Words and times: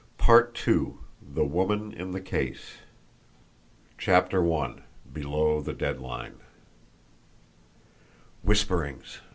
PART 0.17 0.55
TWO: 0.55 0.97
THE 1.21 1.45
WOMAN 1.45 1.91
IN 1.93 2.09
THE 2.09 2.21
CASE 2.21 2.79
CHAPTER 3.99 4.51
I 4.51 4.77
BELOW 5.13 5.61
THE 5.61 5.73
DEAD 5.73 5.99
LINE 5.99 6.39
Whisperings! 8.41 9.21